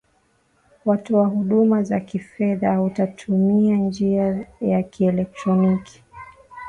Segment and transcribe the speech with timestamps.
[0.85, 6.03] watoa huduma za kifedha watatumia njia ya kielektroniki